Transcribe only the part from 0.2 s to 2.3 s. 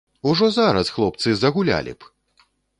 Ужо зараз хлопцы загулялі б!